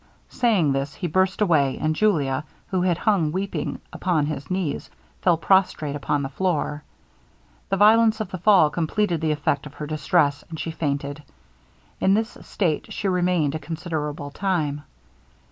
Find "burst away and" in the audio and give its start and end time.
1.05-1.95